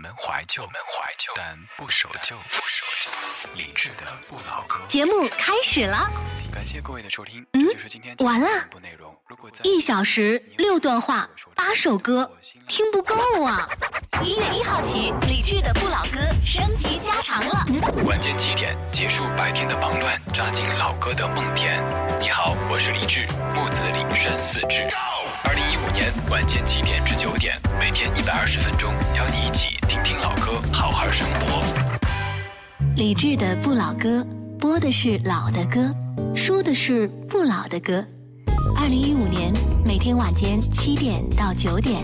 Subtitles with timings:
[0.00, 0.66] 们怀旧，
[1.34, 2.34] 但不守旧。
[3.54, 4.80] 理智的不老歌。
[4.88, 6.10] 节目开始了，
[6.52, 7.46] 感谢各位的收听。
[7.52, 8.46] 嗯就是今天完了
[9.62, 12.30] 一小时六段话，八首歌，
[12.66, 13.68] 听不够啊！
[14.22, 17.66] 一月一号起，理智的不老歌升级加长了。
[18.06, 21.82] 晚间七点结束白天的忙乱，扎进老歌的梦田。
[22.20, 24.88] 你好，我是李志，木子李山四志。
[25.42, 29.69] 二零一五年晚间七点至九点，每天一百二十分钟，邀你一起
[30.90, 31.62] 老歌，好好生活。
[32.96, 34.26] 理智的不老歌，
[34.58, 35.94] 播的是老的歌，
[36.34, 38.04] 说的是不老的歌。
[38.76, 39.52] 二零一五年
[39.84, 42.02] 每天晚间七点到九点，